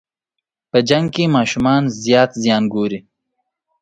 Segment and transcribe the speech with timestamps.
[0.71, 2.99] په جنګ کې ماشومان زیات زیان ګوري.